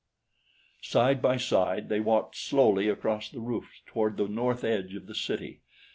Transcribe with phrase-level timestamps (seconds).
[0.81, 5.13] Side by side they walked slowly across the roofs toward the north edge of the
[5.13, 5.61] city.